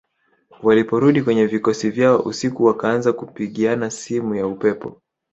Waliporudi 0.63 1.21
kwenye 1.23 1.45
vikosi 1.45 1.89
vyao 1.89 2.19
usiku 2.19 2.63
wakaanza 2.63 3.13
kupigiana 3.13 3.91
simu 3.91 4.35
ya 4.35 4.47
upepo 4.47 5.01